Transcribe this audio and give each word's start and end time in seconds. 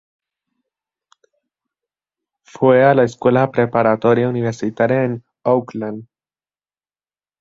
Fue 2.43 2.83
a 2.83 2.95
la 2.95 3.03
Escuela 3.03 3.51
Preparatoria 3.51 4.27
Universitaria 4.29 5.03
en 5.03 5.23
Oakland. 5.43 6.07